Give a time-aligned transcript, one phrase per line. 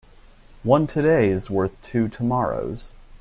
[0.63, 2.93] One today is worth two tomorrows.